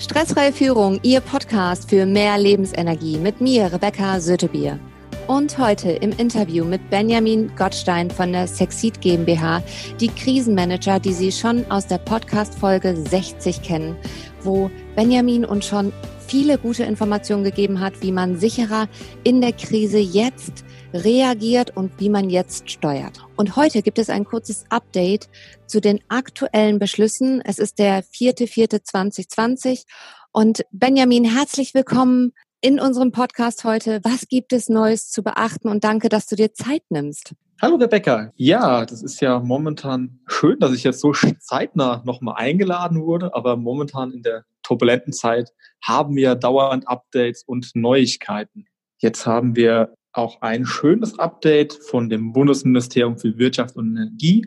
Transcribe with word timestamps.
Stressfreie 0.00 0.52
Führung, 0.52 1.00
Ihr 1.02 1.20
Podcast 1.20 1.90
für 1.90 2.06
mehr 2.06 2.38
Lebensenergie 2.38 3.16
mit 3.18 3.40
mir, 3.40 3.72
Rebecca 3.72 4.20
Sötebier. 4.20 4.78
Und 5.26 5.58
heute 5.58 5.90
im 5.90 6.12
Interview 6.12 6.64
mit 6.64 6.88
Benjamin 6.88 7.50
Gottstein 7.56 8.08
von 8.08 8.32
der 8.32 8.46
Sexit 8.46 9.00
GmbH, 9.00 9.60
die 9.98 10.06
Krisenmanager, 10.06 11.00
die 11.00 11.12
Sie 11.12 11.32
schon 11.32 11.68
aus 11.68 11.88
der 11.88 11.98
Podcast-Folge 11.98 12.96
60 12.96 13.60
kennen, 13.62 13.96
wo 14.44 14.70
Benjamin 14.94 15.44
uns 15.44 15.66
schon 15.66 15.92
viele 16.28 16.58
gute 16.58 16.84
Informationen 16.84 17.42
gegeben 17.42 17.80
hat, 17.80 18.00
wie 18.00 18.12
man 18.12 18.38
sicherer 18.38 18.86
in 19.24 19.40
der 19.40 19.52
Krise 19.52 19.98
jetzt 19.98 20.64
reagiert 20.92 21.76
und 21.76 21.92
wie 21.98 22.08
man 22.08 22.30
jetzt 22.30 22.70
steuert. 22.70 23.24
Und 23.36 23.56
heute 23.56 23.82
gibt 23.82 23.98
es 23.98 24.10
ein 24.10 24.24
kurzes 24.24 24.64
Update 24.70 25.28
zu 25.66 25.80
den 25.80 26.00
aktuellen 26.08 26.78
Beschlüssen. 26.78 27.40
Es 27.44 27.58
ist 27.58 27.78
der 27.78 28.02
4.4.2020 28.04 29.84
und 30.32 30.62
Benjamin, 30.70 31.24
herzlich 31.24 31.74
willkommen 31.74 32.32
in 32.60 32.80
unserem 32.80 33.12
Podcast 33.12 33.64
heute. 33.64 34.00
Was 34.02 34.28
gibt 34.28 34.52
es 34.52 34.68
Neues 34.68 35.10
zu 35.10 35.22
beachten 35.22 35.68
und 35.68 35.84
danke, 35.84 36.08
dass 36.08 36.26
du 36.26 36.36
dir 36.36 36.52
Zeit 36.52 36.82
nimmst. 36.90 37.34
Hallo 37.60 37.76
Rebecca. 37.76 38.32
Ja, 38.36 38.86
das 38.86 39.02
ist 39.02 39.20
ja 39.20 39.40
momentan 39.40 40.20
schön, 40.26 40.58
dass 40.60 40.72
ich 40.72 40.84
jetzt 40.84 41.00
so 41.00 41.12
zeitnah 41.12 42.02
nochmal 42.04 42.36
eingeladen 42.36 43.02
wurde, 43.02 43.34
aber 43.34 43.56
momentan 43.56 44.12
in 44.12 44.22
der 44.22 44.44
turbulenten 44.62 45.12
Zeit 45.12 45.50
haben 45.84 46.14
wir 46.14 46.34
dauernd 46.34 46.86
Updates 46.86 47.42
und 47.44 47.70
Neuigkeiten. 47.74 48.66
Jetzt 48.98 49.26
haben 49.26 49.56
wir 49.56 49.94
auch 50.18 50.42
ein 50.42 50.66
schönes 50.66 51.18
Update 51.18 51.72
von 51.72 52.10
dem 52.10 52.32
Bundesministerium 52.32 53.16
für 53.16 53.38
Wirtschaft 53.38 53.76
und 53.76 53.96
Energie, 53.96 54.46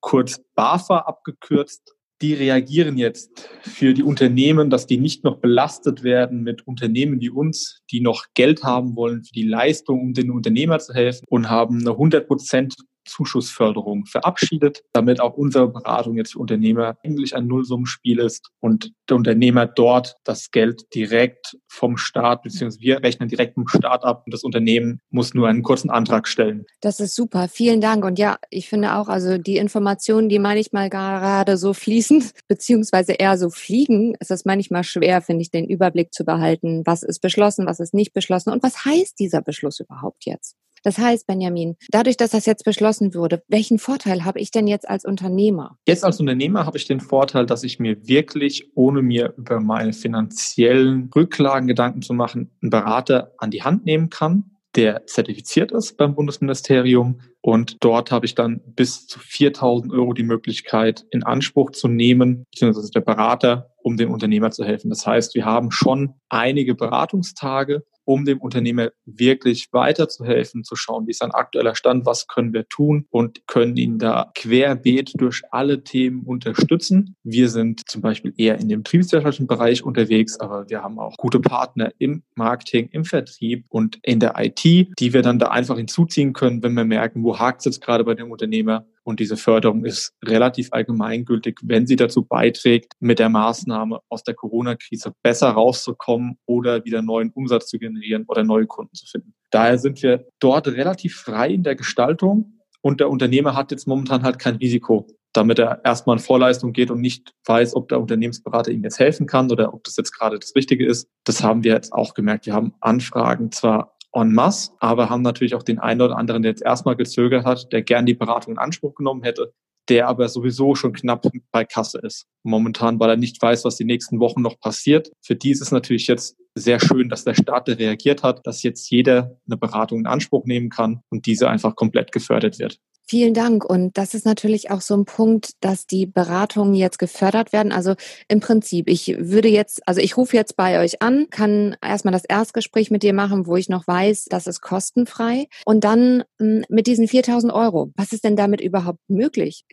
kurz 0.00 0.40
BAFA 0.54 1.00
abgekürzt. 1.00 1.94
Die 2.22 2.34
reagieren 2.34 2.96
jetzt 2.96 3.48
für 3.62 3.94
die 3.94 4.02
Unternehmen, 4.02 4.70
dass 4.70 4.86
die 4.86 4.96
nicht 4.96 5.22
noch 5.22 5.36
belastet 5.36 6.02
werden 6.02 6.42
mit 6.42 6.66
Unternehmen 6.66 7.20
wie 7.20 7.30
uns, 7.30 7.82
die 7.92 8.00
noch 8.00 8.26
Geld 8.34 8.64
haben 8.64 8.96
wollen 8.96 9.22
für 9.22 9.32
die 9.32 9.44
Leistung, 9.44 10.00
um 10.00 10.14
den 10.14 10.30
Unternehmer 10.30 10.78
zu 10.80 10.94
helfen 10.94 11.24
und 11.28 11.48
haben 11.48 11.78
eine 11.78 11.90
100 11.90 12.26
Prozent 12.26 12.74
Zuschussförderung 13.08 14.06
verabschiedet, 14.06 14.82
damit 14.92 15.20
auch 15.20 15.34
unsere 15.34 15.68
Beratung 15.68 16.16
jetzt 16.16 16.32
für 16.32 16.38
Unternehmer 16.38 16.96
eigentlich 17.04 17.34
ein 17.34 17.46
Nullsummenspiel 17.46 18.18
ist 18.20 18.50
und 18.60 18.92
der 19.08 19.16
Unternehmer 19.16 19.66
dort 19.66 20.16
das 20.24 20.50
Geld 20.50 20.82
direkt 20.94 21.56
vom 21.66 21.96
Staat, 21.96 22.42
beziehungsweise 22.42 22.80
wir 22.80 23.02
rechnen 23.02 23.28
direkt 23.28 23.54
vom 23.54 23.66
Staat 23.68 24.04
ab 24.04 24.22
und 24.26 24.32
das 24.32 24.44
Unternehmen 24.44 25.00
muss 25.10 25.34
nur 25.34 25.48
einen 25.48 25.62
kurzen 25.62 25.90
Antrag 25.90 26.28
stellen. 26.28 26.64
Das 26.80 27.00
ist 27.00 27.14
super. 27.14 27.48
Vielen 27.48 27.80
Dank. 27.80 28.04
Und 28.04 28.18
ja, 28.18 28.38
ich 28.50 28.68
finde 28.68 28.94
auch, 28.94 29.08
also 29.08 29.38
die 29.38 29.56
Informationen, 29.56 30.28
die 30.28 30.38
manchmal 30.38 30.90
gerade 30.90 31.56
so 31.56 31.72
fließen, 31.72 32.24
beziehungsweise 32.48 33.12
eher 33.12 33.38
so 33.38 33.50
fliegen, 33.50 34.14
ist 34.20 34.30
es 34.30 34.44
manchmal 34.44 34.84
schwer, 34.84 35.22
finde 35.22 35.42
ich, 35.42 35.50
den 35.50 35.66
Überblick 35.66 36.12
zu 36.12 36.24
behalten, 36.24 36.82
was 36.84 37.02
ist 37.02 37.20
beschlossen, 37.20 37.66
was 37.66 37.80
ist 37.80 37.94
nicht 37.94 38.12
beschlossen 38.12 38.50
und 38.50 38.62
was 38.62 38.84
heißt 38.84 39.18
dieser 39.18 39.42
Beschluss 39.42 39.80
überhaupt 39.80 40.24
jetzt? 40.26 40.56
Das 40.82 40.98
heißt, 40.98 41.26
Benjamin, 41.26 41.76
dadurch, 41.90 42.16
dass 42.16 42.30
das 42.30 42.46
jetzt 42.46 42.64
beschlossen 42.64 43.14
wurde, 43.14 43.42
welchen 43.48 43.78
Vorteil 43.78 44.24
habe 44.24 44.40
ich 44.40 44.50
denn 44.50 44.66
jetzt 44.66 44.88
als 44.88 45.04
Unternehmer? 45.04 45.76
Jetzt 45.86 46.04
als 46.04 46.20
Unternehmer 46.20 46.66
habe 46.66 46.78
ich 46.78 46.86
den 46.86 47.00
Vorteil, 47.00 47.46
dass 47.46 47.64
ich 47.64 47.78
mir 47.78 48.06
wirklich, 48.06 48.70
ohne 48.74 49.02
mir 49.02 49.34
über 49.36 49.60
meine 49.60 49.92
finanziellen 49.92 51.10
Rücklagen 51.14 51.68
Gedanken 51.68 52.02
zu 52.02 52.14
machen, 52.14 52.50
einen 52.62 52.70
Berater 52.70 53.32
an 53.38 53.50
die 53.50 53.62
Hand 53.62 53.84
nehmen 53.84 54.10
kann, 54.10 54.50
der 54.78 55.06
zertifiziert 55.06 55.72
ist 55.72 55.96
beim 55.96 56.14
Bundesministerium. 56.14 57.20
Und 57.40 57.78
dort 57.80 58.10
habe 58.10 58.26
ich 58.26 58.34
dann 58.34 58.60
bis 58.64 59.06
zu 59.06 59.18
4000 59.18 59.92
Euro 59.92 60.12
die 60.12 60.22
Möglichkeit 60.22 61.06
in 61.10 61.22
Anspruch 61.24 61.70
zu 61.72 61.88
nehmen, 61.88 62.44
beziehungsweise 62.52 62.90
der 62.90 63.00
Berater, 63.00 63.72
um 63.82 63.96
dem 63.96 64.10
Unternehmer 64.10 64.50
zu 64.50 64.64
helfen. 64.64 64.90
Das 64.90 65.06
heißt, 65.06 65.34
wir 65.34 65.44
haben 65.44 65.70
schon 65.70 66.14
einige 66.28 66.74
Beratungstage, 66.74 67.84
um 68.08 68.24
dem 68.24 68.40
Unternehmer 68.40 68.88
wirklich 69.04 69.68
weiterzuhelfen, 69.70 70.64
zu 70.64 70.76
schauen, 70.76 71.06
wie 71.06 71.10
ist 71.10 71.18
sein 71.18 71.30
aktueller 71.30 71.74
Stand, 71.74 72.06
was 72.06 72.26
können 72.26 72.54
wir 72.54 72.66
tun 72.66 73.04
und 73.10 73.46
können 73.46 73.76
ihn 73.76 73.98
da 73.98 74.32
querbeet 74.34 75.12
durch 75.18 75.42
alle 75.50 75.84
Themen 75.84 76.22
unterstützen. 76.22 77.16
Wir 77.22 77.50
sind 77.50 77.82
zum 77.86 78.00
Beispiel 78.00 78.32
eher 78.38 78.58
in 78.58 78.70
dem 78.70 78.82
betriebswirtschaftlichen 78.82 79.46
Bereich 79.46 79.84
unterwegs, 79.84 80.40
aber 80.40 80.70
wir 80.70 80.82
haben 80.82 80.98
auch 80.98 81.18
gute 81.18 81.38
Partner 81.38 81.92
im 81.98 82.22
Marketing, 82.34 82.88
im 82.92 83.04
Vertrieb 83.04 83.66
und 83.68 83.98
in 84.02 84.20
der 84.20 84.36
IT, 84.38 84.64
die 84.64 85.12
wir 85.12 85.20
dann 85.20 85.38
da 85.38 85.48
einfach 85.48 85.76
hinzuziehen 85.76 86.32
können, 86.32 86.62
wenn 86.62 86.72
wir 86.72 86.86
merken, 86.86 87.22
wo 87.22 87.38
hakt 87.38 87.60
es 87.60 87.66
jetzt 87.66 87.82
gerade 87.82 88.04
bei 88.04 88.14
dem 88.14 88.30
Unternehmer 88.30 88.86
und 89.08 89.20
diese 89.20 89.38
Förderung 89.38 89.86
ist 89.86 90.12
relativ 90.22 90.68
allgemeingültig, 90.70 91.60
wenn 91.62 91.86
sie 91.86 91.96
dazu 91.96 92.26
beiträgt, 92.26 92.92
mit 93.00 93.18
der 93.18 93.30
Maßnahme 93.30 94.00
aus 94.10 94.22
der 94.22 94.34
Corona-Krise 94.34 95.14
besser 95.22 95.48
rauszukommen 95.48 96.36
oder 96.44 96.84
wieder 96.84 97.00
neuen 97.00 97.30
Umsatz 97.30 97.68
zu 97.68 97.78
generieren 97.78 98.26
oder 98.28 98.44
neue 98.44 98.66
Kunden 98.66 98.94
zu 98.94 99.06
finden. 99.06 99.32
Daher 99.50 99.78
sind 99.78 100.02
wir 100.02 100.26
dort 100.40 100.68
relativ 100.68 101.16
frei 101.16 101.48
in 101.48 101.62
der 101.62 101.74
Gestaltung 101.74 102.60
und 102.82 103.00
der 103.00 103.08
Unternehmer 103.08 103.56
hat 103.56 103.70
jetzt 103.70 103.88
momentan 103.88 104.24
halt 104.24 104.38
kein 104.38 104.56
Risiko, 104.56 105.06
damit 105.32 105.58
er 105.58 105.82
erstmal 105.86 106.18
in 106.18 106.22
Vorleistung 106.22 106.74
geht 106.74 106.90
und 106.90 107.00
nicht 107.00 107.32
weiß, 107.46 107.76
ob 107.76 107.88
der 107.88 108.00
Unternehmensberater 108.00 108.70
ihm 108.72 108.84
jetzt 108.84 108.98
helfen 108.98 109.26
kann 109.26 109.50
oder 109.50 109.72
ob 109.72 109.84
das 109.84 109.96
jetzt 109.96 110.12
gerade 110.12 110.38
das 110.38 110.54
Richtige 110.54 110.86
ist. 110.86 111.08
Das 111.24 111.42
haben 111.42 111.64
wir 111.64 111.72
jetzt 111.72 111.94
auch 111.94 112.12
gemerkt. 112.12 112.44
Wir 112.44 112.52
haben 112.52 112.74
Anfragen 112.80 113.52
zwar 113.52 113.96
en 114.12 114.32
masse, 114.32 114.72
aber 114.80 115.10
haben 115.10 115.22
natürlich 115.22 115.54
auch 115.54 115.62
den 115.62 115.78
einen 115.78 116.00
oder 116.00 116.16
anderen, 116.16 116.42
der 116.42 116.52
jetzt 116.52 116.62
erstmal 116.62 116.96
gezögert 116.96 117.44
hat, 117.44 117.72
der 117.72 117.82
gern 117.82 118.06
die 118.06 118.14
Beratung 118.14 118.54
in 118.54 118.58
Anspruch 118.58 118.94
genommen 118.94 119.22
hätte, 119.22 119.52
der 119.88 120.08
aber 120.08 120.28
sowieso 120.28 120.74
schon 120.74 120.92
knapp 120.92 121.26
bei 121.50 121.64
Kasse 121.64 121.98
ist. 122.02 122.26
Momentan, 122.42 123.00
weil 123.00 123.10
er 123.10 123.16
nicht 123.16 123.40
weiß, 123.40 123.64
was 123.64 123.76
die 123.76 123.84
nächsten 123.84 124.20
Wochen 124.20 124.42
noch 124.42 124.58
passiert. 124.60 125.10
Für 125.22 125.34
die 125.34 125.50
ist 125.50 125.62
es 125.62 125.70
natürlich 125.70 126.06
jetzt 126.06 126.36
sehr 126.54 126.80
schön, 126.80 127.08
dass 127.08 127.24
der 127.24 127.34
Staat 127.34 127.68
reagiert 127.68 128.22
hat, 128.22 128.46
dass 128.46 128.62
jetzt 128.62 128.90
jeder 128.90 129.38
eine 129.46 129.56
Beratung 129.56 130.00
in 130.00 130.06
Anspruch 130.06 130.44
nehmen 130.44 130.70
kann 130.70 131.00
und 131.10 131.26
diese 131.26 131.48
einfach 131.48 131.76
komplett 131.76 132.12
gefördert 132.12 132.58
wird. 132.58 132.78
Vielen 133.08 133.32
Dank. 133.32 133.64
Und 133.64 133.96
das 133.96 134.12
ist 134.12 134.26
natürlich 134.26 134.70
auch 134.70 134.82
so 134.82 134.94
ein 134.94 135.06
Punkt, 135.06 135.52
dass 135.60 135.86
die 135.86 136.04
Beratungen 136.04 136.74
jetzt 136.74 136.98
gefördert 136.98 137.54
werden. 137.54 137.72
Also 137.72 137.94
im 138.28 138.40
Prinzip, 138.40 138.86
ich 138.86 139.16
würde 139.18 139.48
jetzt, 139.48 139.86
also 139.88 140.02
ich 140.02 140.18
rufe 140.18 140.36
jetzt 140.36 140.56
bei 140.56 140.78
euch 140.78 141.00
an, 141.00 141.26
kann 141.30 141.74
erstmal 141.82 142.12
das 142.12 142.26
Erstgespräch 142.26 142.90
mit 142.90 143.02
dir 143.02 143.14
machen, 143.14 143.46
wo 143.46 143.56
ich 143.56 143.70
noch 143.70 143.86
weiß, 143.86 144.26
das 144.26 144.46
ist 144.46 144.60
kostenfrei. 144.60 145.46
Und 145.64 145.84
dann 145.84 146.24
hm, 146.38 146.64
mit 146.68 146.86
diesen 146.86 147.08
4000 147.08 147.50
Euro, 147.50 147.92
was 147.96 148.12
ist 148.12 148.24
denn 148.24 148.36
damit 148.36 148.60
überhaupt 148.60 149.00
möglich? 149.08 149.64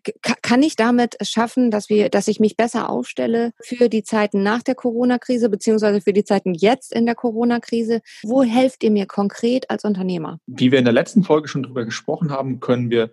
kann 0.41 0.63
ich 0.63 0.75
damit 0.75 1.17
schaffen, 1.21 1.71
dass 1.71 1.89
wir, 1.89 2.09
dass 2.09 2.27
ich 2.27 2.39
mich 2.39 2.55
besser 2.55 2.89
aufstelle 2.89 3.51
für 3.61 3.89
die 3.89 4.03
Zeiten 4.03 4.43
nach 4.43 4.63
der 4.63 4.75
Corona-Krise, 4.75 5.49
beziehungsweise 5.49 6.01
für 6.01 6.13
die 6.13 6.23
Zeiten 6.23 6.53
jetzt 6.53 6.93
in 6.93 7.05
der 7.05 7.15
Corona-Krise? 7.15 8.01
Wo 8.23 8.43
helft 8.43 8.83
ihr 8.83 8.91
mir 8.91 9.07
konkret 9.07 9.69
als 9.69 9.83
Unternehmer? 9.83 10.39
Wie 10.45 10.71
wir 10.71 10.79
in 10.79 10.85
der 10.85 10.93
letzten 10.93 11.23
Folge 11.23 11.47
schon 11.47 11.63
drüber 11.63 11.83
gesprochen 11.83 12.31
haben, 12.31 12.59
können 12.59 12.89
wir 12.89 13.11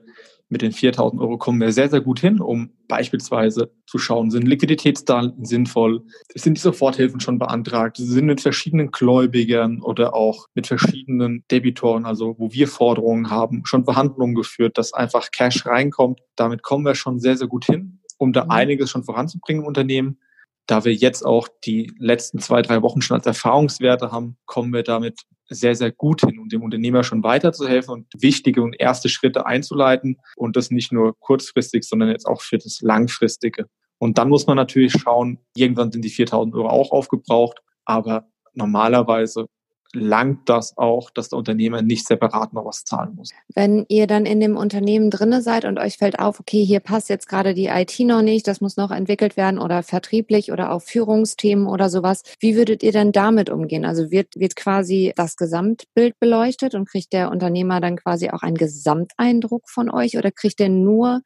mit 0.53 0.61
den 0.61 0.73
4000 0.73 1.19
Euro 1.23 1.39
kommen 1.39 1.63
wir 1.63 1.73
sehr, 1.73 1.89
sehr 1.89 2.03
gut 2.03 2.21
hin, 2.21 2.39
um 2.39 2.73
beispielsweise 2.87 3.73
zu 3.87 3.97
schauen, 3.97 4.31
sind 4.31 4.47
Liquiditätsdaten 4.47 5.47
sinnvoll, 5.47 6.03
sind 6.35 6.59
die 6.59 6.61
Soforthilfen 6.61 7.21
schon 7.21 7.39
beantragt, 7.39 7.97
sind 7.97 8.27
mit 8.27 8.43
verschiedenen 8.43 8.91
Gläubigern 8.91 9.81
oder 9.81 10.15
auch 10.15 10.49
mit 10.55 10.67
verschiedenen 10.67 11.43
Debitoren, 11.51 12.05
also 12.05 12.37
wo 12.39 12.53
wir 12.53 12.69
Forderungen 12.69 13.31
haben, 13.31 13.63
schon 13.65 13.87
Verhandlungen 13.87 14.35
geführt, 14.35 14.77
dass 14.77 14.93
einfach 14.93 15.31
Cash 15.31 15.65
reinkommt. 15.65 16.21
Damit 16.37 16.63
kommen 16.63 16.85
wir 16.85 16.97
schon 16.97 17.19
sehr, 17.19 17.39
sehr 17.39 17.49
gut 17.49 17.65
hin, 17.65 18.01
um 18.19 18.35
da 18.35 18.45
mhm. 18.45 18.51
einiges 18.51 18.91
schon 18.91 19.05
voranzubringen 19.05 19.63
im 19.63 19.67
Unternehmen. 19.67 20.19
Da 20.67 20.85
wir 20.85 20.93
jetzt 20.93 21.25
auch 21.25 21.49
die 21.65 21.91
letzten 21.99 22.41
zwei, 22.41 22.61
drei 22.61 22.83
Wochen 22.83 23.01
schon 23.01 23.17
als 23.17 23.27
Erfahrungswerte 23.27 24.13
haben, 24.13 24.37
kommen 24.45 24.75
wir 24.75 24.83
damit 24.83 25.23
sehr, 25.55 25.75
sehr 25.75 25.93
gut 25.93 26.23
hin, 26.23 26.39
um 26.39 26.49
dem 26.49 26.63
Unternehmer 26.63 27.05
schon 27.05 27.23
weiterzuhelfen 27.23 27.93
und 27.93 28.07
wichtige 28.19 28.63
und 28.63 28.75
erste 28.79 29.09
Schritte 29.09 29.47
einzuleiten 29.47 30.19
und 30.37 30.57
das 30.57 30.71
nicht 30.71 30.93
nur 30.93 31.19
kurzfristig, 31.19 31.85
sondern 31.85 32.11
jetzt 32.11 32.27
auch 32.27 32.43
für 32.43 32.59
das 32.59 32.81
Langfristige. 32.81 33.67
Und 33.99 34.19
dann 34.19 34.29
muss 34.29 34.47
man 34.47 34.57
natürlich 34.57 34.93
schauen, 34.93 35.39
irgendwann 35.55 35.93
sind 35.93 36.05
die 36.05 36.11
4000 36.11 36.55
Euro 36.55 36.69
auch 36.69 36.91
aufgebraucht, 36.91 37.61
aber 37.85 38.27
normalerweise 38.55 39.47
langt 39.95 40.49
das 40.49 40.77
auch, 40.79 41.11
dass 41.11 41.29
der 41.29 41.39
Unternehmer 41.39 41.83
nicht 41.83 42.07
separat 42.07 42.53
noch 42.53 42.65
was 42.65 42.85
zahlen 42.85 43.15
muss. 43.15 43.31
Wenn 43.55 43.85
ihr 43.89 44.07
dann 44.07 44.27
in 44.27 44.41
dem 44.41 44.57
Unternehmen 44.57 45.11
drinne 45.11 45.43
seid 45.43 45.65
und 45.65 45.79
euch 45.79 45.99
fällt 45.99 46.19
auf, 46.19 46.41
okay, 46.41 46.65
hier 46.65 46.81
passt 46.81 47.09
jetzt 47.09 47.29
gerade 47.29 47.55
die 47.55 47.67
IT 47.67 47.99
noch 48.01 48.23
nicht, 48.23 48.47
das 48.49 48.61
muss 48.61 48.77
noch 48.77 48.91
entwickelt 48.91 49.37
werden 49.37 49.59
oder 49.59 49.83
vertrieblich 49.83 50.53
oder 50.53 50.73
auch 50.73 50.83
Führungsthemen 50.83 51.67
oder 51.67 51.89
sowas, 51.89 52.23
wie 52.41 52.57
würdet 52.57 52.83
ihr 52.83 52.93
denn 52.93 53.13
damit 53.13 53.51
umgehen? 53.51 53.85
Also 53.85 54.11
wird, 54.11 54.29
wird 54.37 54.57
quasi 54.57 55.13
das 55.17 55.37
Gesamtbild 55.37 56.19
beleuchtet 56.19 56.75
und 56.75 56.89
kriegt 56.89 57.13
der 57.13 57.31
Unternehmer 57.31 57.81
dann 57.81 57.97
quasi 57.97 58.31
auch 58.31 58.43
einen 58.43 58.57
Gesamteindruck 58.57 59.69
von 59.69 59.91
euch 59.91 60.17
oder 60.17 60.31
kriegt 60.31 60.61
er 60.61 60.69
nur 60.69 61.21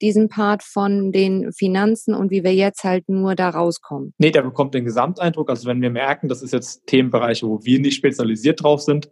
diesen 0.00 0.28
Part 0.28 0.62
von 0.62 1.12
den 1.12 1.52
Finanzen 1.52 2.14
und 2.14 2.30
wie 2.30 2.42
wir 2.42 2.54
jetzt 2.54 2.84
halt 2.84 3.08
nur 3.08 3.34
da 3.34 3.50
rauskommen? 3.50 4.14
Nee, 4.18 4.30
der 4.30 4.42
bekommt 4.42 4.74
den 4.74 4.84
Gesamteindruck. 4.84 5.50
Also 5.50 5.68
wenn 5.68 5.82
wir 5.82 5.90
merken, 5.90 6.28
das 6.28 6.42
ist 6.42 6.52
jetzt 6.52 6.86
Themenbereiche, 6.86 7.46
wo 7.46 7.64
wir 7.64 7.80
nicht 7.80 7.96
spezialisiert 8.10 8.62
drauf 8.62 8.82
sind, 8.82 9.10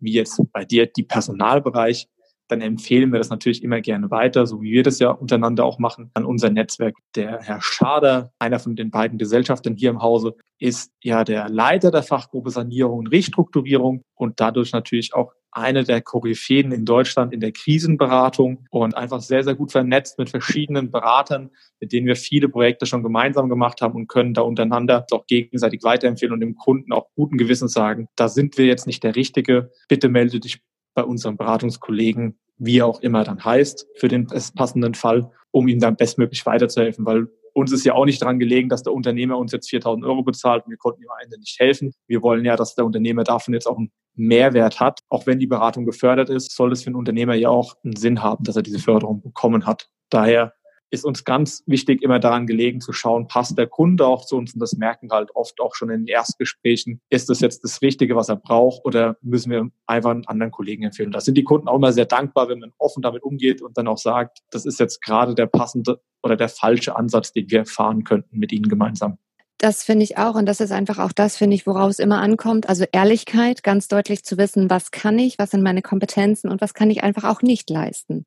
wie 0.00 0.12
jetzt 0.12 0.40
bei 0.52 0.64
dir 0.64 0.86
die 0.86 1.04
Personalbereich, 1.04 2.08
dann 2.48 2.60
empfehlen 2.60 3.12
wir 3.12 3.18
das 3.18 3.30
natürlich 3.30 3.62
immer 3.62 3.80
gerne 3.80 4.10
weiter, 4.10 4.46
so 4.46 4.60
wie 4.60 4.72
wir 4.72 4.82
das 4.82 4.98
ja 4.98 5.10
untereinander 5.10 5.64
auch 5.64 5.78
machen, 5.78 6.10
an 6.14 6.26
unser 6.26 6.50
Netzwerk. 6.50 6.94
Der 7.14 7.40
Herr 7.40 7.62
Schader, 7.62 8.32
einer 8.38 8.58
von 8.58 8.76
den 8.76 8.90
beiden 8.90 9.16
Gesellschaftern 9.16 9.76
hier 9.76 9.90
im 9.90 10.02
Hause, 10.02 10.34
ist 10.58 10.92
ja 11.02 11.24
der 11.24 11.48
Leiter 11.48 11.90
der 11.90 12.02
Fachgruppe 12.02 12.50
Sanierung 12.50 12.98
und 12.98 13.06
Restrukturierung 13.06 14.02
und 14.14 14.38
dadurch 14.40 14.72
natürlich 14.72 15.14
auch 15.14 15.32
eine 15.52 15.84
der 15.84 16.00
Koryphäen 16.00 16.72
in 16.72 16.84
Deutschland 16.84 17.32
in 17.32 17.40
der 17.40 17.52
Krisenberatung 17.52 18.66
und 18.70 18.96
einfach 18.96 19.20
sehr, 19.20 19.44
sehr 19.44 19.54
gut 19.54 19.70
vernetzt 19.70 20.18
mit 20.18 20.30
verschiedenen 20.30 20.90
Beratern, 20.90 21.50
mit 21.78 21.92
denen 21.92 22.06
wir 22.06 22.16
viele 22.16 22.48
Projekte 22.48 22.86
schon 22.86 23.02
gemeinsam 23.02 23.48
gemacht 23.48 23.82
haben 23.82 23.94
und 23.94 24.08
können 24.08 24.34
da 24.34 24.40
untereinander 24.40 25.06
auch 25.10 25.26
gegenseitig 25.26 25.82
weiterempfehlen 25.82 26.32
und 26.32 26.40
dem 26.40 26.56
Kunden 26.56 26.92
auch 26.92 27.08
guten 27.14 27.36
Gewissens 27.36 27.72
sagen, 27.72 28.08
da 28.16 28.28
sind 28.28 28.56
wir 28.56 28.64
jetzt 28.64 28.86
nicht 28.86 29.04
der 29.04 29.14
Richtige, 29.14 29.70
bitte 29.88 30.08
melde 30.08 30.40
dich 30.40 30.62
bei 30.94 31.04
unserem 31.04 31.36
Beratungskollegen, 31.36 32.38
wie 32.58 32.82
auch 32.82 33.00
immer 33.00 33.24
dann 33.24 33.44
heißt, 33.44 33.88
für 33.96 34.08
den 34.08 34.26
passenden 34.26 34.94
Fall, 34.94 35.30
um 35.50 35.68
ihm 35.68 35.80
dann 35.80 35.96
bestmöglich 35.96 36.46
weiterzuhelfen, 36.46 37.04
weil 37.04 37.28
uns 37.54 37.72
ist 37.72 37.84
ja 37.84 37.94
auch 37.94 38.04
nicht 38.04 38.22
daran 38.22 38.38
gelegen, 38.38 38.68
dass 38.68 38.82
der 38.82 38.92
Unternehmer 38.92 39.38
uns 39.38 39.52
jetzt 39.52 39.68
4000 39.70 40.04
Euro 40.04 40.22
bezahlt 40.22 40.64
und 40.64 40.70
wir 40.70 40.78
konnten 40.78 41.02
ihm 41.02 41.10
am 41.10 41.18
Ende 41.22 41.38
nicht 41.38 41.58
helfen. 41.58 41.92
Wir 42.06 42.22
wollen 42.22 42.44
ja, 42.44 42.56
dass 42.56 42.74
der 42.74 42.84
Unternehmer 42.84 43.24
davon 43.24 43.54
jetzt 43.54 43.66
auch 43.66 43.76
einen 43.76 43.90
Mehrwert 44.14 44.80
hat. 44.80 45.00
Auch 45.08 45.26
wenn 45.26 45.38
die 45.38 45.46
Beratung 45.46 45.84
gefördert 45.84 46.30
ist, 46.30 46.54
soll 46.54 46.72
es 46.72 46.84
für 46.84 46.90
den 46.90 46.96
Unternehmer 46.96 47.34
ja 47.34 47.48
auch 47.48 47.74
einen 47.84 47.96
Sinn 47.96 48.22
haben, 48.22 48.44
dass 48.44 48.56
er 48.56 48.62
diese 48.62 48.78
Förderung 48.78 49.22
bekommen 49.22 49.66
hat. 49.66 49.88
Daher 50.10 50.54
ist 50.92 51.06
uns 51.06 51.24
ganz 51.24 51.64
wichtig, 51.66 52.02
immer 52.02 52.18
daran 52.18 52.46
gelegen 52.46 52.80
zu 52.82 52.92
schauen, 52.92 53.26
passt 53.26 53.56
der 53.56 53.66
Kunde 53.66 54.06
auch 54.06 54.26
zu 54.26 54.36
uns 54.36 54.52
und 54.52 54.60
das 54.60 54.74
merken 54.74 55.10
halt 55.10 55.34
oft 55.34 55.58
auch 55.60 55.74
schon 55.74 55.90
in 55.90 56.02
den 56.02 56.06
Erstgesprächen. 56.06 57.00
Ist 57.08 57.30
das 57.30 57.40
jetzt 57.40 57.64
das 57.64 57.80
Richtige, 57.80 58.14
was 58.14 58.28
er 58.28 58.36
braucht 58.36 58.84
oder 58.84 59.16
müssen 59.22 59.50
wir 59.50 59.70
einfach 59.86 60.10
einen 60.10 60.26
anderen 60.26 60.52
Kollegen 60.52 60.84
empfehlen? 60.84 61.10
Da 61.10 61.20
sind 61.20 61.36
die 61.36 61.44
Kunden 61.44 61.66
auch 61.66 61.76
immer 61.76 61.92
sehr 61.92 62.04
dankbar, 62.04 62.50
wenn 62.50 62.58
man 62.58 62.72
offen 62.78 63.02
damit 63.02 63.22
umgeht 63.22 63.62
und 63.62 63.78
dann 63.78 63.88
auch 63.88 63.96
sagt, 63.96 64.40
das 64.50 64.66
ist 64.66 64.78
jetzt 64.78 65.02
gerade 65.02 65.34
der 65.34 65.46
passende 65.46 65.98
oder 66.22 66.36
der 66.36 66.50
falsche 66.50 66.94
Ansatz, 66.94 67.32
den 67.32 67.50
wir 67.50 67.64
fahren 67.64 68.04
könnten 68.04 68.38
mit 68.38 68.52
Ihnen 68.52 68.68
gemeinsam. 68.68 69.16
Das 69.56 69.84
finde 69.84 70.04
ich 70.04 70.18
auch. 70.18 70.34
Und 70.34 70.46
das 70.46 70.60
ist 70.60 70.72
einfach 70.72 70.98
auch 70.98 71.12
das, 71.12 71.36
finde 71.36 71.54
ich, 71.54 71.66
woraus 71.66 71.92
es 71.92 71.98
immer 72.00 72.20
ankommt. 72.20 72.68
Also 72.68 72.84
Ehrlichkeit, 72.90 73.62
ganz 73.62 73.88
deutlich 73.88 74.24
zu 74.24 74.36
wissen, 74.36 74.68
was 74.68 74.90
kann 74.90 75.18
ich, 75.18 75.38
was 75.38 75.52
sind 75.52 75.62
meine 75.62 75.82
Kompetenzen 75.82 76.50
und 76.50 76.60
was 76.60 76.74
kann 76.74 76.90
ich 76.90 77.02
einfach 77.02 77.24
auch 77.24 77.42
nicht 77.42 77.70
leisten 77.70 78.26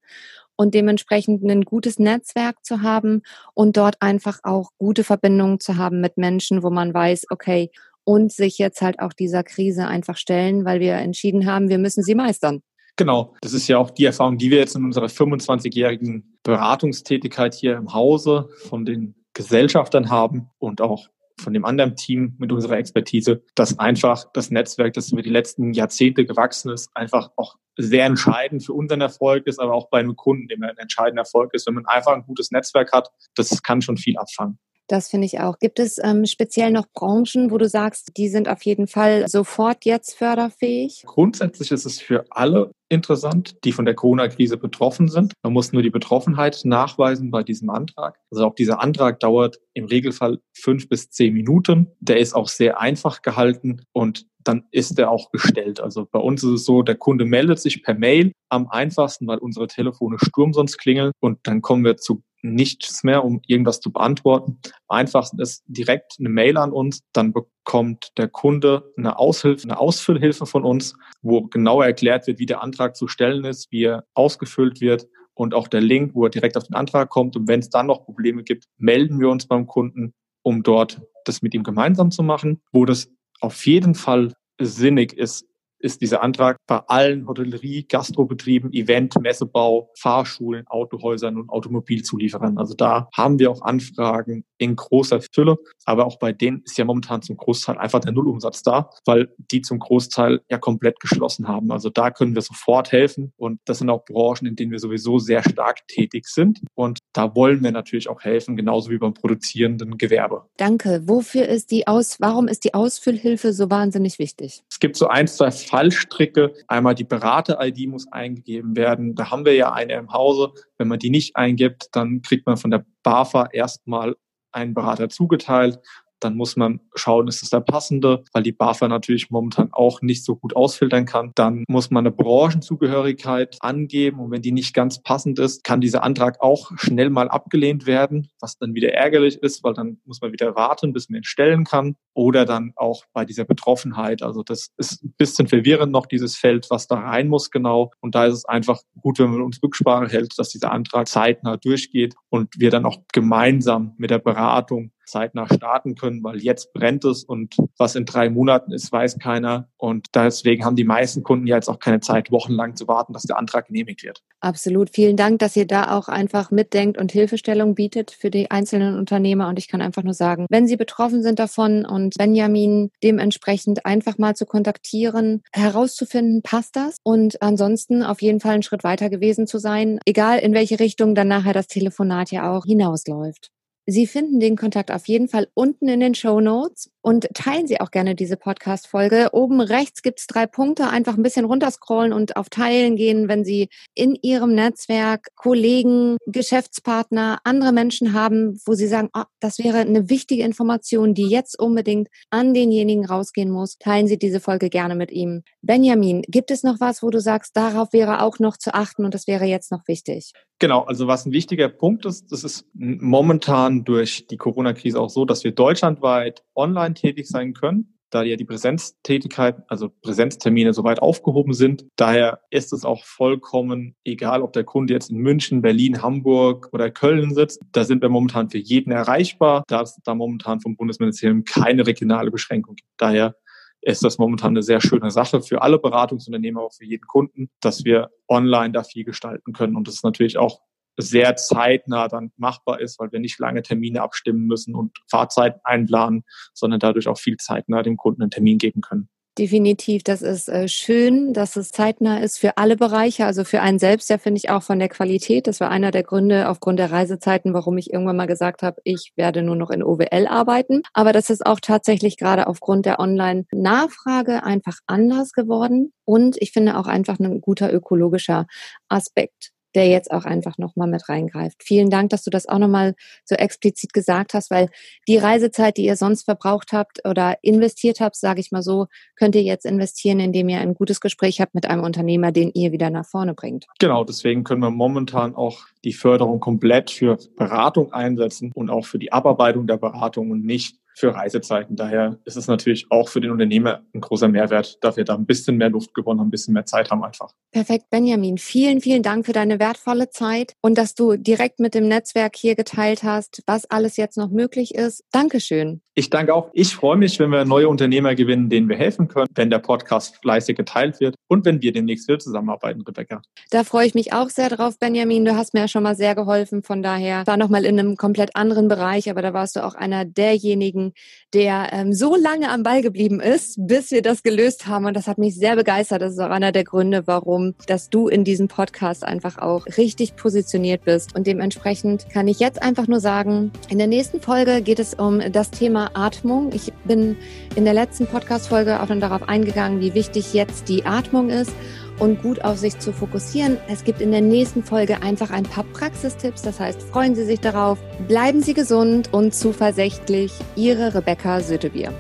und 0.56 0.74
dementsprechend 0.74 1.44
ein 1.44 1.64
gutes 1.64 2.00
Netzwerk 2.00 2.64
zu 2.64 2.82
haben 2.82 3.22
und 3.54 3.78
dort 3.78 4.02
einfach 4.02 4.40
auch 4.44 4.72
gute 4.78 5.04
Verbindungen 5.04 5.60
zu 5.60 5.78
haben 5.78 6.02
mit 6.02 6.18
Menschen, 6.18 6.64
wo 6.64 6.70
man 6.70 6.94
weiß, 6.94 7.28
okay, 7.30 7.72
und 8.04 8.32
sich 8.32 8.58
jetzt 8.58 8.82
halt 8.82 9.00
auch 9.00 9.14
dieser 9.14 9.44
Krise 9.44 9.88
einfach 9.88 10.18
stellen, 10.18 10.64
weil 10.64 10.80
wir 10.80 10.94
entschieden 10.94 11.46
haben, 11.46 11.70
wir 11.70 11.80
müssen 11.80 12.04
sie 12.04 12.16
meistern. 12.16 12.62
Genau, 12.98 13.34
das 13.42 13.54
ist 13.54 13.68
ja 13.68 13.78
auch 13.78 13.90
die 13.90 14.06
Erfahrung, 14.06 14.38
die 14.38 14.52
wir 14.52 14.60
jetzt 14.60 14.76
in 14.76 14.86
unserer 14.86 15.08
25-jährigen 15.08 16.38
Beratungstätigkeit 16.44 17.54
hier 17.54 17.76
im 17.76 17.94
Hause 17.94 18.48
von 18.70 18.86
den 18.86 19.16
Gesellschaftern 19.34 20.10
haben 20.10 20.50
und 20.60 20.80
auch 20.80 21.10
von 21.40 21.54
dem 21.54 21.66
anderen 21.66 21.96
Team 21.96 22.36
mit 22.38 22.52
unserer 22.52 22.78
Expertise, 22.78 23.44
dass 23.56 23.78
einfach 23.80 24.26
das 24.34 24.52
Netzwerk, 24.52 24.94
das 24.94 25.12
über 25.12 25.22
die 25.22 25.30
letzten 25.30 25.74
Jahrzehnte 25.74 26.26
gewachsen 26.26 26.72
ist, 26.72 26.90
einfach 26.96 27.32
auch 27.36 27.56
sehr 27.78 28.06
entscheidend 28.06 28.64
für 28.64 28.74
unseren 28.74 29.02
Erfolg 29.02 29.48
ist, 29.48 29.60
aber 29.60 29.74
auch 29.74 29.90
bei 29.90 30.00
einem 30.00 30.16
Kunden, 30.16 30.48
dem 30.48 30.64
ein 30.64 30.78
entscheidender 30.78 31.24
Erfolg 31.24 31.54
ist. 31.54 31.68
Wenn 31.68 31.76
man 31.76 31.86
einfach 31.86 32.14
ein 32.14 32.24
gutes 32.24 32.52
Netzwerk 32.52 32.94
hat, 32.94 33.12
das 33.36 33.62
kann 33.64 33.82
schon 33.82 33.98
viel 33.98 34.18
abfangen. 34.18 34.60
Das 34.88 35.10
finde 35.10 35.26
ich 35.26 35.40
auch. 35.40 35.58
Gibt 35.60 35.80
es 35.80 35.98
ähm, 36.04 36.26
speziell 36.26 36.72
noch 36.72 36.86
Branchen, 36.94 37.50
wo 37.50 37.58
du 37.58 37.68
sagst, 37.68 38.12
die 38.18 38.30
sind 38.30 38.48
auf 38.48 38.64
jeden 38.64 38.88
Fall 38.88 39.28
sofort 39.28 39.84
jetzt 39.86 40.16
förderfähig? 40.16 41.04
Grundsätzlich 41.06 41.72
ist 41.72 41.86
es 41.86 42.00
für 42.00 42.26
alle 42.30 42.72
interessant, 42.90 43.56
die 43.64 43.72
von 43.72 43.86
der 43.86 43.96
Corona-Krise 43.96 44.58
betroffen 44.58 45.08
sind. 45.08 45.34
Man 45.44 45.54
muss 45.54 45.74
nur 45.74 45.82
die 45.82 45.90
Betroffenheit 45.90 46.62
nachweisen 46.66 47.32
bei 47.32 47.42
diesem 47.42 47.72
Antrag. 47.72 48.20
Also 48.30 48.46
auch 48.46 48.54
dieser 48.54 48.80
Antrag 48.80 49.20
dauert 49.20 49.60
im 49.74 49.86
Regelfall 49.86 50.40
fünf 50.54 50.88
bis 50.88 51.10
zehn 51.10 51.34
Minuten. 51.34 51.88
Der 52.00 52.20
ist 52.20 52.36
auch 52.36 52.48
sehr 52.48 52.80
einfach 52.80 53.24
gehalten 53.24 53.82
und 53.92 54.28
dann 54.44 54.66
ist 54.70 55.00
er 55.00 55.10
auch 55.10 55.32
gestellt. 55.32 55.80
Also 55.80 56.08
bei 56.10 56.20
uns 56.20 56.44
ist 56.44 56.52
es 56.52 56.66
so, 56.66 56.84
der 56.84 56.96
Kunde 56.96 57.26
meldet 57.26 57.60
sich 57.60 57.82
per 57.82 57.96
Mail 57.96 58.32
am 58.50 58.68
einfachsten, 58.70 59.26
weil 59.26 59.40
unsere 59.40 59.66
Telefone 59.66 60.18
Sturm 60.20 60.54
sonst 60.54 60.78
klingeln 60.78 61.12
und 61.20 61.40
dann 61.44 61.62
kommen 61.62 61.84
wir 61.84 61.98
zu 61.98 62.22
nichts 62.54 63.04
mehr, 63.04 63.24
um 63.24 63.42
irgendwas 63.48 63.80
zu 63.80 63.92
beantworten. 63.92 64.60
Am 64.88 64.98
einfachsten 64.98 65.40
ist 65.40 65.64
direkt 65.68 66.16
eine 66.20 66.30
Mail 66.30 66.58
an 66.58 66.72
uns, 66.72 67.02
dann 67.14 67.34
bekommt 67.34 68.12
der 68.18 68.28
Kunde 68.28 68.94
eine 68.98 69.18
Aushilfe, 69.18 69.64
eine 69.64 69.80
Ausfüllhilfe 69.80 70.46
von 70.46 70.64
uns, 70.64 70.96
wo 71.22 71.44
genau 71.44 71.82
erklärt 71.82 72.28
wird, 72.28 72.40
wie 72.40 72.46
der 72.46 72.62
Antrag 72.62 72.96
zu 72.96 73.08
stellen 73.08 73.46
ist, 73.46 73.72
wie 73.72 73.84
er 73.84 74.06
ausgefüllt 74.14 74.82
wird 74.82 75.08
und 75.34 75.54
auch 75.54 75.68
der 75.68 75.82
Link, 75.82 76.16
wo 76.16 76.26
er 76.26 76.30
direkt 76.30 76.58
auf 76.58 76.66
den 76.66 76.76
Antrag 76.76 77.10
kommt. 77.10 77.36
Und 77.36 77.48
wenn 77.48 77.60
es 77.60 77.70
dann 77.70 77.88
noch 77.88 78.06
Probleme 78.06 78.44
gibt, 78.44 78.66
melden 78.78 79.20
wir 79.20 79.30
uns 79.30 79.48
beim 79.48 79.68
Kunden, 79.68 80.14
um 80.44 80.64
dort 80.64 81.02
das 81.26 81.42
mit 81.42 81.54
ihm 81.54 81.64
gemeinsam 81.64 82.12
zu 82.12 82.24
machen. 82.24 82.62
Wo 82.72 82.86
das 82.86 83.10
auf 83.42 83.66
jeden 83.66 83.96
Fall 83.96 84.34
sinnig 84.60 85.14
ist, 85.14 85.46
ist 85.86 86.02
dieser 86.02 86.24
Antrag 86.24 86.58
bei 86.68 86.80
allen 86.88 87.28
Hotellerie, 87.28 87.86
Gastrobetrieben, 87.88 88.74
Event, 88.74 89.16
Messebau, 89.22 89.92
Fahrschulen, 90.00 90.68
Autohäusern 90.68 91.38
und 91.38 91.50
Automobilzulieferern. 91.50 92.58
Also 92.58 92.74
da 92.74 93.08
haben 93.16 93.40
wir 93.40 93.52
auch 93.52 93.62
Anfragen 93.62 94.44
in 94.58 94.76
großer 94.76 95.22
Fülle, 95.34 95.58
aber 95.86 96.06
auch 96.06 96.18
bei 96.18 96.32
denen 96.32 96.64
ist 96.66 96.78
ja 96.78 96.86
momentan 96.86 97.22
zum 97.22 97.38
Großteil 97.38 97.78
einfach 97.78 98.00
der 98.00 98.14
Nullumsatz 98.14 98.64
da, 98.64 98.90
weil 99.06 99.34
die 99.52 99.62
zum 99.62 99.80
Großteil 99.80 100.42
ja 100.50 100.58
komplett 100.58 101.00
geschlossen 101.00 101.48
haben. 101.48 101.72
Also 101.72 101.90
da 101.90 102.10
können 102.10 102.34
wir 102.36 102.42
sofort 102.42 102.92
helfen 102.92 103.34
und 103.38 103.60
das 103.66 103.80
sind 103.80 103.90
auch 103.90 104.06
Branchen, 104.06 104.48
in 104.48 104.56
denen 104.56 104.72
wir 104.72 104.80
sowieso 104.80 105.20
sehr 105.20 105.44
stark 105.44 105.88
tätig 105.88 106.28
sind 106.28 106.62
und 106.74 107.00
da 107.14 107.36
wollen 107.36 107.64
wir 107.64 107.72
natürlich 107.72 108.10
auch 108.10 108.22
helfen, 108.22 108.56
genauso 108.56 108.90
wie 108.90 108.98
beim 108.98 109.14
produzierenden 109.14 109.98
Gewerbe. 109.98 110.46
Danke. 110.58 111.04
Wofür 111.06 111.48
ist 111.48 111.72
die 111.72 111.88
Aus, 111.88 112.18
warum 112.20 112.48
ist 112.48 112.64
die 112.64 112.74
Ausfüllhilfe 112.74 113.54
so 113.54 113.70
wahnsinnig 113.70 114.20
wichtig? 114.20 114.64
Es 114.70 114.80
gibt 114.80 114.96
so 114.96 115.08
ein, 115.08 115.28
zwei 115.28 115.52
Fallstricke. 115.76 116.54
Einmal 116.68 116.96
die 116.96 117.04
Berater-ID 117.04 117.90
muss 117.90 118.10
eingegeben 118.10 118.78
werden. 118.78 119.14
Da 119.14 119.30
haben 119.30 119.44
wir 119.44 119.56
ja 119.56 119.74
eine 119.74 119.94
im 119.94 120.14
Hause. 120.14 120.54
Wenn 120.78 120.88
man 120.88 121.00
die 121.00 121.10
nicht 121.10 121.36
eingibt, 121.36 121.90
dann 121.92 122.22
kriegt 122.22 122.46
man 122.46 122.56
von 122.56 122.72
der 122.72 122.86
BAFA 123.04 123.50
erstmal 123.52 124.16
einen 124.54 124.74
Berater 124.74 125.10
zugeteilt 125.10 125.80
dann 126.26 126.36
muss 126.36 126.56
man 126.56 126.82
schauen, 126.96 127.28
ist 127.28 127.44
es 127.44 127.52
der 127.52 127.62
passende, 127.62 128.24
weil 128.34 128.42
die 128.42 128.52
BAFA 128.52 128.88
natürlich 128.88 129.30
momentan 129.30 129.70
auch 129.72 130.02
nicht 130.02 130.26
so 130.26 130.36
gut 130.36 130.56
ausfiltern 130.56 131.06
kann. 131.06 131.32
Dann 131.36 131.64
muss 131.68 131.92
man 131.92 132.06
eine 132.06 132.16
Branchenzugehörigkeit 132.16 133.58
angeben 133.60 134.20
und 134.20 134.32
wenn 134.32 134.42
die 134.42 134.52
nicht 134.52 134.74
ganz 134.74 135.02
passend 135.04 135.38
ist, 135.38 135.64
kann 135.64 135.82
dieser 135.82 136.04
Antrag 136.04 136.42
auch 136.42 136.72
schnell 136.78 137.12
mal 137.12 137.30
abgelehnt 137.30 137.86
werden, 137.86 138.28
was 138.40 138.58
dann 138.58 138.74
wieder 138.74 138.92
ärgerlich 138.92 139.38
ist, 139.38 139.64
weil 139.64 139.74
dann 139.74 140.00
muss 140.06 140.20
man 140.20 140.32
wieder 140.32 140.56
warten, 140.56 140.94
bis 140.94 141.10
man 141.10 141.18
ihn 141.20 141.24
stellen 141.24 141.64
kann 141.64 141.96
oder 142.16 142.46
dann 142.46 142.72
auch 142.76 143.04
bei 143.14 143.24
dieser 143.24 143.46
Betroffenheit. 143.46 144.24
Also 144.24 144.42
das 144.42 144.72
ist 144.78 145.04
ein 145.04 145.14
bisschen 145.18 145.48
verwirrend 145.48 145.92
noch, 145.92 146.08
dieses 146.08 146.36
Feld, 146.36 146.68
was 146.72 146.88
da 146.88 146.96
rein 146.96 147.28
muss 147.28 147.52
genau. 147.52 147.92
Und 148.00 148.16
da 148.16 148.26
ist 148.26 148.34
es 148.34 148.46
einfach 148.46 148.82
gut, 149.00 149.20
wenn 149.20 149.30
man 149.30 149.42
uns 149.42 149.62
Rücksprache 149.62 150.08
hält, 150.08 150.40
dass 150.40 150.50
dieser 150.50 150.72
Antrag 150.72 151.08
zeitnah 151.08 151.58
durchgeht 151.58 152.16
und 152.30 152.50
wir 152.58 152.72
dann 152.72 152.86
auch 152.86 152.98
gemeinsam 153.14 153.94
mit 153.98 154.10
der 154.10 154.20
Beratung 154.20 154.92
zeitnah 155.06 155.48
starten 155.54 155.96
können, 155.96 156.24
weil 156.24 156.38
jetzt 156.38 156.74
brennt 156.74 157.06
es 157.06 157.24
und 157.24 157.56
was 157.78 157.96
in 157.96 158.06
drei 158.06 158.30
Monaten 158.30 158.72
ist, 158.72 158.92
weiß 158.92 159.20
keiner. 159.20 159.70
Und 159.78 160.08
deswegen 160.16 160.66
haben 160.66 160.76
die 160.76 160.84
meisten 160.84 161.24
Kunden 161.24 161.48
ja 161.48 161.56
jetzt 161.56 161.70
auch 161.70 161.80
keine 161.80 162.00
Zeit, 162.00 162.32
wochenlang 162.32 162.76
zu 162.76 162.88
warten, 162.88 163.14
dass 163.14 163.24
der 163.24 163.38
Antrag 163.38 163.68
genehmigt 163.68 164.04
wird. 164.04 164.22
Absolut. 164.40 164.90
Vielen 164.90 165.18
Dank, 165.18 165.40
dass 165.40 165.56
ihr 165.56 165.66
da 165.66 165.98
auch 165.98 166.08
einfach 166.08 166.52
mitdenkt 166.52 166.98
und 166.98 167.12
Hilfestellung 167.12 167.76
bietet 167.76 168.12
für 168.12 168.30
die 168.30 168.52
einzelnen 168.52 168.98
Unternehmer. 168.98 169.48
Und 169.50 169.60
ich 169.60 169.68
kann 169.68 169.82
einfach 169.82 170.04
nur 170.04 170.14
sagen, 170.14 170.46
wenn 170.50 170.68
Sie 170.68 170.78
betroffen 170.78 171.24
sind 171.24 171.40
davon 171.40 171.86
und 171.86 172.16
Benjamin 172.18 172.92
dementsprechend 173.04 173.86
einfach 173.86 174.18
mal 174.18 174.36
zu 174.36 174.46
kontaktieren, 174.46 175.42
herauszufinden, 175.52 176.42
passt 176.42 176.76
das? 176.76 176.98
Und 177.04 177.42
ansonsten 177.42 178.04
auf 178.04 178.22
jeden 178.22 178.40
Fall 178.40 178.54
einen 178.54 178.64
Schritt 178.64 178.84
weiter 178.84 179.10
gewesen 179.10 179.48
zu 179.48 179.58
sein, 179.58 180.00
egal 180.06 180.40
in 180.40 180.54
welche 180.54 180.80
Richtung 180.80 181.16
dann 181.16 181.28
nachher 181.28 181.54
das 181.54 181.68
Telefonat 181.68 182.32
ja 182.32 182.52
auch 182.52 182.66
hinausläuft. 182.66 183.52
Sie 183.86 184.08
finden 184.08 184.40
den 184.40 184.56
Kontakt 184.56 184.92
auf 184.92 185.08
jeden 185.08 185.28
Fall 185.28 185.48
unten 185.54 185.88
in 185.88 186.00
den 186.00 186.16
Show 186.16 186.42
Notes 186.42 186.92
und 187.06 187.28
teilen 187.36 187.68
Sie 187.68 187.80
auch 187.82 187.92
gerne 187.92 188.16
diese 188.16 188.36
Podcast-Folge. 188.36 189.30
Oben 189.32 189.62
rechts 189.62 190.02
gibt 190.02 190.20
es 190.20 190.26
drei 190.26 190.48
Punkte. 190.48 190.90
Einfach 190.90 191.16
ein 191.16 191.22
bisschen 191.22 191.46
runterscrollen 191.46 192.12
und 192.12 192.36
auf 192.36 192.50
Teilen 192.50 192.96
gehen, 192.96 193.28
wenn 193.28 193.46
Sie 193.46 193.70
in 193.94 194.18
Ihrem 194.24 194.56
Netzwerk 194.56 195.28
Kollegen, 195.36 196.18
Geschäftspartner, 196.26 197.38
andere 197.44 197.74
Menschen 197.74 198.14
haben, 198.14 198.60
wo 198.66 198.74
Sie 198.74 198.88
sagen, 198.88 199.10
oh, 199.14 199.22
das 199.40 199.60
wäre 199.60 199.78
eine 199.78 200.10
wichtige 200.10 200.44
Information, 200.44 201.14
die 201.14 201.28
jetzt 201.28 201.60
unbedingt 201.60 202.08
an 202.32 202.56
denjenigen 202.56 203.06
rausgehen 203.06 203.52
muss. 203.52 203.78
Teilen 203.78 204.08
Sie 204.08 204.18
diese 204.18 204.40
Folge 204.40 204.72
gerne 204.72 204.96
mit 204.96 205.12
ihm. 205.12 205.44
Benjamin, 205.62 206.24
gibt 206.28 206.50
es 206.50 206.64
noch 206.64 206.80
was, 206.80 207.04
wo 207.04 207.12
du 207.12 207.22
sagst, 207.22 207.56
darauf 207.56 207.94
wäre 207.94 208.24
auch 208.24 208.40
noch 208.40 208.58
zu 208.58 208.74
achten 208.74 209.06
und 209.06 209.14
das 209.14 209.28
wäre 209.28 209.46
jetzt 209.46 209.72
noch 209.72 209.88
wichtig? 209.88 210.32
Genau, 210.58 210.84
also 210.84 211.06
was 211.06 211.26
ein 211.26 211.34
wichtiger 211.34 211.68
Punkt 211.68 212.06
ist, 212.06 212.32
das 212.32 212.46
ist 212.46 212.66
momentan 212.74 213.84
durch 213.84 214.26
die 214.28 214.38
Corona-Krise 214.38 215.00
auch 215.00 215.10
so, 215.10 215.26
dass 215.26 215.44
wir 215.44 215.52
deutschlandweit 215.52 216.44
online 216.56 216.95
tätig 216.96 217.28
sein 217.28 217.54
können. 217.54 217.96
da 218.12 218.24
ja 218.24 218.38
die 218.38 218.46
Präsenztätigkeit, 218.46 219.58
also 219.68 219.90
Präsenztermine 219.90 220.74
soweit 220.74 221.02
aufgehoben 221.02 221.54
sind. 221.54 221.86
Daher 221.98 222.40
ist 222.50 222.72
es 222.72 222.86
auch 222.86 223.04
vollkommen 223.04 223.96
egal, 224.06 224.42
ob 224.42 224.54
der 224.54 224.64
Kunde 224.64 224.94
jetzt 224.94 225.10
in 225.10 225.18
München, 225.18 225.62
Berlin, 225.62 226.02
Hamburg 226.02 226.70
oder 226.72 226.90
Köln 226.92 227.34
sitzt. 227.34 227.62
Da 227.74 227.84
sind 227.84 228.02
wir 228.02 228.10
momentan 228.10 228.50
für 228.50 228.58
jeden 228.58 228.92
erreichbar, 228.92 229.64
da 229.68 229.82
es 229.82 230.00
da 230.04 230.16
momentan 230.16 230.62
vom 230.62 230.78
Bundesministerium 230.78 231.44
keine 231.44 231.86
regionale 231.86 232.32
Beschränkung 232.32 232.76
gibt. 232.76 232.90
Daher 232.98 233.36
ist 233.82 234.04
das 234.04 234.18
momentan 234.18 234.52
eine 234.52 234.64
sehr 234.64 234.82
schöne 234.82 235.12
Sache 235.12 235.42
für 235.42 235.62
alle 235.62 235.78
Beratungsunternehmen, 235.78 236.62
auch 236.62 236.74
für 236.74 236.86
jeden 236.86 237.06
Kunden, 237.06 237.50
dass 237.60 237.86
wir 237.86 238.10
online 238.28 238.72
da 238.72 238.84
viel 238.84 239.04
gestalten 239.04 239.54
können. 239.54 239.76
Und 239.76 239.88
das 239.88 239.96
ist 239.96 240.04
natürlich 240.04 240.38
auch 240.38 240.62
sehr 240.98 241.36
zeitnah 241.36 242.08
dann 242.08 242.32
machbar 242.38 242.80
ist, 242.80 243.00
weil 243.00 243.12
wir 243.12 243.20
nicht 243.20 243.40
lange 243.40 243.62
Termine 243.62 244.02
abstimmen 244.02 244.46
müssen 244.46 244.76
und 244.76 244.98
Fahrzeiten 245.10 245.60
einplanen, 245.64 246.24
sondern 246.54 246.80
dadurch 246.80 247.08
auch 247.08 247.18
viel 247.18 247.38
zeitnah 247.38 247.84
dem 247.84 247.98
Kunden 247.98 248.22
einen 248.22 248.32
Termin 248.32 248.58
geben 248.58 248.82
können. 248.82 249.10
Definitiv, 249.38 250.02
das 250.04 250.22
ist 250.22 250.48
äh, 250.48 250.70
schön, 250.70 251.34
dass 251.34 251.58
es 251.58 251.70
zeitnah 251.70 252.20
ist 252.20 252.40
für 252.40 252.56
alle 252.56 252.78
Bereiche, 252.78 253.26
also 253.26 253.44
für 253.44 253.60
einen 253.60 253.80
selbst, 253.80 254.10
ja 254.10 254.18
finde 254.18 254.38
ich 254.38 254.50
auch 254.50 254.64
von 254.64 254.80
der 254.80 254.88
Qualität. 254.88 255.48
Das 255.48 255.60
war 255.60 255.70
einer 255.70 255.92
der 255.92 256.04
Gründe 256.04 256.48
aufgrund 256.48 256.80
der 256.80 256.90
Reisezeiten, 256.90 257.54
warum 257.54 257.78
ich 257.78 257.92
irgendwann 257.92 258.16
mal 258.16 258.28
gesagt 258.28 258.64
habe, 258.64 258.80
ich 258.86 259.12
werde 259.18 259.44
nur 259.44 259.58
noch 259.58 259.72
in 259.72 259.84
OWL 259.84 260.28
arbeiten. 260.28 260.84
Aber 260.94 261.12
das 261.12 261.30
ist 261.30 261.46
auch 261.46 261.60
tatsächlich 261.60 262.16
gerade 262.16 262.48
aufgrund 262.48 262.86
der 262.86 263.02
Online-Nachfrage 263.02 264.42
einfach 264.44 264.78
anders 264.88 265.34
geworden. 265.34 265.92
Und 266.06 266.38
ich 266.40 266.54
finde 266.54 266.78
auch 266.78 266.88
einfach 266.88 267.20
ein 267.20 267.42
guter 267.42 267.74
ökologischer 267.74 268.48
Aspekt 268.88 269.52
der 269.76 269.88
jetzt 269.88 270.12
auch 270.12 270.26
einfach 270.26 270.58
nochmal 270.58 270.88
mit 270.88 271.08
reingreift. 271.10 271.64
Vielen 271.64 271.90
Dank, 271.90 272.10
dass 272.10 272.24
du 272.24 272.30
das 272.30 272.48
auch 272.48 272.58
nochmal 272.58 272.96
so 273.26 273.36
explizit 273.36 273.94
gesagt 273.94 274.34
hast, 274.34 274.50
weil 274.50 274.70
die 275.08 275.18
Reisezeit, 275.18 275.78
die 275.78 275.86
ihr 275.86 275.98
sonst 275.98 276.24
verbraucht 276.24 276.72
habt 276.72 277.06
oder 277.08 277.38
investiert 277.42 278.00
habt, 278.00 278.16
sage 278.16 278.40
ich 278.40 278.52
mal 278.52 278.64
so, 278.64 278.88
könnt 279.16 279.36
ihr 279.36 279.44
jetzt 279.44 279.66
investieren, 279.66 280.20
indem 280.20 280.50
ihr 280.50 280.60
ein 280.60 280.74
gutes 280.74 281.02
Gespräch 281.02 281.42
habt 281.42 281.54
mit 281.54 281.66
einem 281.66 281.84
Unternehmer, 281.84 282.32
den 282.32 282.52
ihr 282.54 282.72
wieder 282.72 282.90
nach 282.90 283.06
vorne 283.06 283.34
bringt. 283.34 283.66
Genau, 283.80 284.04
deswegen 284.04 284.44
können 284.44 284.62
wir 284.62 284.72
momentan 284.72 285.36
auch 285.36 285.66
die 285.84 285.94
Förderung 285.94 286.40
komplett 286.40 286.90
für 286.92 287.18
Beratung 287.36 287.94
einsetzen 287.94 288.52
und 288.54 288.70
auch 288.70 288.86
für 288.86 289.00
die 289.00 289.12
Abarbeitung 289.12 289.68
der 289.68 289.78
Beratung 289.78 290.32
und 290.32 290.46
nicht 290.46 290.78
für 290.96 291.14
Reisezeiten. 291.14 291.76
Daher 291.76 292.18
ist 292.26 292.38
es 292.38 292.48
natürlich 292.48 292.88
auch 292.90 293.10
für 293.10 293.22
den 293.22 293.32
Unternehmer 293.32 293.82
ein 293.94 294.02
großer 294.02 294.28
Mehrwert, 294.28 294.84
dass 294.84 294.98
wir 294.98 295.04
da 295.04 295.16
ein 295.16 295.26
bisschen 295.26 295.58
mehr 295.58 295.70
Luft 295.70 295.94
gewonnen 295.94 296.20
haben, 296.20 296.28
ein 296.28 296.32
bisschen 296.32 296.54
mehr 296.54 296.66
Zeit 296.66 296.90
haben 296.90 297.04
einfach. 297.04 297.32
Perfekt, 297.52 297.90
Benjamin. 297.90 298.38
Vielen, 298.38 298.82
vielen 298.82 299.04
Dank 299.04 299.26
für 299.26 299.34
deine 299.34 299.60
wertvolle 299.60 300.10
Zeit 300.10 300.54
und 300.62 300.78
dass 300.78 300.96
du 300.96 301.16
direkt 301.18 301.60
mit 301.60 301.76
dem 301.76 301.88
Netzwerk 301.88 302.36
hier 302.36 302.56
geteilt 302.56 303.04
hast, 303.04 303.44
was 303.46 303.70
alles 303.70 303.98
jetzt 303.98 304.18
noch 304.18 304.30
möglich 304.30 304.76
ist. 304.76 305.04
Dankeschön. 305.12 305.82
Ich 305.98 306.10
danke 306.10 306.34
auch. 306.34 306.50
Ich 306.52 306.76
freue 306.76 306.98
mich, 306.98 307.20
wenn 307.20 307.30
wir 307.30 307.46
neue 307.46 307.70
Unternehmer 307.70 308.16
gewinnen, 308.16 308.50
denen 308.50 308.68
wir 308.68 308.76
helfen 308.76 309.08
können, 309.08 309.30
wenn 309.34 309.50
der 309.50 309.60
Podcast 309.60 310.18
fleißig 310.18 310.58
geteilt 310.58 311.00
wird 311.00 311.16
und 311.30 311.46
wenn 311.46 311.62
wir 311.62 311.72
demnächst 311.72 312.10
wieder 312.10 312.20
zusammenarbeiten, 312.20 312.82
Rebecca. 312.82 313.22
Da 313.50 313.64
freue 313.64 313.88
ich 313.88 313.96
mich 313.96 314.12
auch 314.12 314.30
sehr 314.30 314.50
drauf, 314.50 314.78
Benjamin. 314.78 315.24
Du 315.24 315.38
hast 315.38 315.54
mir 315.54 315.62
ja 315.62 315.68
schon 315.70 315.84
mal 315.84 315.96
sehr 315.96 316.14
geholfen. 316.14 316.64
Von 316.64 316.84
daher 316.84 317.26
war 317.28 317.38
nochmal 317.38 317.64
in 317.64 317.80
einem 317.80 317.96
komplett 317.96 318.36
anderen 318.36 318.68
Bereich, 318.68 319.10
aber 319.10 319.22
da 319.22 319.34
warst 319.34 319.56
du 319.56 319.64
auch 319.64 319.74
einer 319.74 320.04
derjenigen, 320.04 320.85
der 321.34 321.70
ähm, 321.72 321.94
so 321.94 322.16
lange 322.16 322.50
am 322.50 322.64
Ball 322.64 322.82
geblieben 322.82 323.20
ist, 323.20 323.56
bis 323.58 323.92
wir 323.92 324.02
das 324.02 324.24
gelöst 324.24 324.68
haben. 324.68 324.86
Und 324.86 324.96
das 324.96 325.08
hat 325.08 325.18
mich 325.18 325.36
sehr 325.36 325.56
begeistert. 325.56 326.02
Das 326.02 326.14
ist 326.14 326.20
auch 326.20 326.30
einer 326.30 326.52
der 326.52 326.64
Gründe, 326.64 327.08
warum, 327.08 327.56
dass 327.68 327.90
du 327.90 328.08
in 328.08 328.24
diesem 328.24 328.48
Podcast 328.48 329.04
einfach 329.04 329.38
auch 329.38 329.66
richtig 329.78 330.16
positioniert 330.16 330.86
bist. 330.86 331.16
Und 331.16 331.28
dementsprechend 331.28 332.10
kann 332.10 332.28
ich 332.28 332.40
jetzt 332.40 332.62
einfach 332.62 332.88
nur 332.88 333.00
sagen, 333.00 333.52
in 333.70 333.78
der 333.78 333.88
nächsten 333.88 334.22
Folge 334.22 334.62
geht 334.62 334.80
es 334.80 334.94
um 334.94 335.22
das 335.32 335.52
Thema 335.52 335.92
Atmung. 335.94 336.52
Ich 336.54 336.72
bin 336.86 337.18
in 337.56 337.66
der 337.66 337.74
letzten 337.74 338.08
Podcast-Folge 338.08 338.82
auch 338.82 338.88
dann 338.88 339.00
darauf 339.00 339.28
eingegangen, 339.28 339.80
wie 339.82 339.94
wichtig 339.94 340.34
jetzt 340.34 340.70
die 340.70 340.86
Atmung 340.86 341.30
ist 341.30 341.52
und 342.00 342.22
gut 342.22 342.44
auf 342.44 342.58
sich 342.58 342.80
zu 342.80 342.94
fokussieren. 342.94 343.58
Es 343.68 343.84
gibt 343.84 344.02
in 344.02 344.12
der 344.12 344.22
nächsten 344.22 344.64
Folge 344.64 345.02
einfach 345.02 345.32
ein 345.32 345.44
paar 345.44 345.64
Praxistipps. 345.64 346.42
Das 346.42 346.60
heißt, 346.60 346.82
freuen 346.84 347.16
Sie 347.16 347.26
sich 347.26 347.40
darauf. 347.40 347.78
Bleiben 348.08 348.42
Sie 348.42 348.54
gesund 348.54 349.14
und 349.14 349.34
zuversichtlich. 349.34 350.34
Ihre 350.56 350.94
Rebecca 350.94 351.42
Sötebier. 351.42 351.94